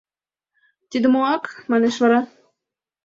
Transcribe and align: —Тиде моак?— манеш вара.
—Тиде 0.89 1.07
моак?— 1.13 1.43
манеш 1.71 1.95
вара. 2.01 2.21